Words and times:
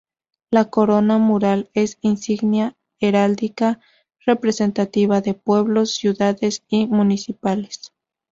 La 0.49 0.65
corona 0.71 1.19
mural 1.19 1.69
es 1.75 1.99
insignia 2.01 2.75
heráldica 2.99 3.79
representativa 4.25 5.21
de 5.21 5.35
pueblos, 5.35 5.91
ciudades 5.93 6.63
y 6.69 6.87
municipales. 6.87 7.93